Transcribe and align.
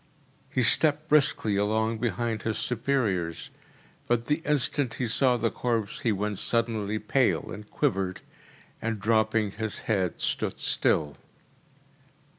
He 0.49 0.63
stepped 0.63 1.07
briskly 1.09 1.57
along 1.57 1.99
behind 1.99 2.41
his 2.41 2.57
superiors, 2.57 3.51
but 4.07 4.25
the 4.25 4.41
instant 4.47 4.95
he 4.95 5.07
saw 5.07 5.37
the 5.37 5.51
corpse 5.51 5.99
he 5.99 6.11
went 6.11 6.39
suddenly 6.39 6.97
pale, 6.97 7.51
and 7.51 7.69
quivered; 7.69 8.21
and 8.81 8.99
dropping 8.99 9.51
his 9.51 9.81
head 9.81 10.19
stood 10.19 10.59
still. 10.59 11.17